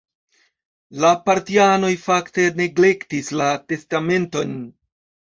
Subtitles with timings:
[1.01, 4.57] La partianoj fakte neglektis la testamenton.